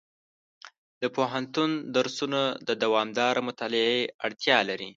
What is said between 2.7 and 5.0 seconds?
دوامداره مطالعې اړتیا لري.